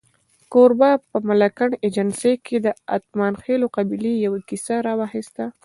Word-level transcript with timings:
کوربه 0.53 0.91
په 1.09 1.17
ملکنډ 1.27 1.73
ایجنسۍ 1.85 2.33
کې 2.45 2.57
د 2.65 2.67
اتمانخېلو 2.97 3.67
قبیلې 3.75 4.13
یوه 4.25 4.39
کیسه 4.49 4.75
راواخسته. 4.87 5.45